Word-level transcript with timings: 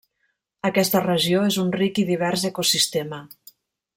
Aquesta 0.69 1.01
regió 1.03 1.43
és 1.51 1.59
un 1.65 1.69
ric 1.77 2.01
i 2.05 2.07
divers 2.09 2.47
ecosistema. 2.53 3.21